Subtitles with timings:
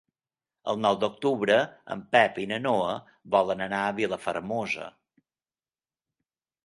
[0.71, 1.57] El nou d'octubre
[1.95, 2.95] en Pep i na Noa
[3.37, 4.89] volen anar a Vilafermosa.